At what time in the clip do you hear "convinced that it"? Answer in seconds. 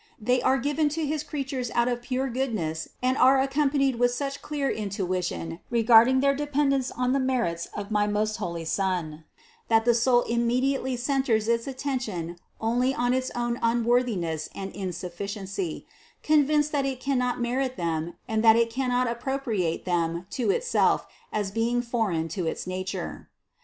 16.23-16.99